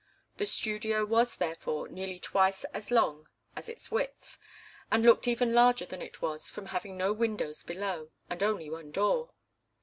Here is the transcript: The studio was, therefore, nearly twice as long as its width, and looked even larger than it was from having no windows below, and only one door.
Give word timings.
The 0.37 0.47
studio 0.47 1.05
was, 1.05 1.35
therefore, 1.37 1.87
nearly 1.87 2.17
twice 2.17 2.63
as 2.73 2.89
long 2.89 3.27
as 3.55 3.69
its 3.69 3.91
width, 3.91 4.39
and 4.91 5.03
looked 5.05 5.27
even 5.27 5.53
larger 5.53 5.85
than 5.85 6.01
it 6.01 6.23
was 6.23 6.49
from 6.49 6.65
having 6.73 6.97
no 6.97 7.13
windows 7.13 7.61
below, 7.61 8.09
and 8.27 8.41
only 8.41 8.67
one 8.67 8.89
door. 8.89 9.29